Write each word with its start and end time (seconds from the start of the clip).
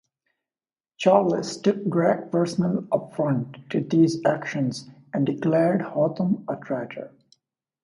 Charles 0.97 1.61
took 1.61 1.87
great 1.87 2.31
personal 2.31 2.87
affront 2.91 3.57
to 3.69 3.81
these 3.81 4.17
actions, 4.25 4.89
and 5.13 5.27
declared 5.27 5.83
Hotham 5.83 6.43
a 6.49 6.55
traitor. 6.55 7.11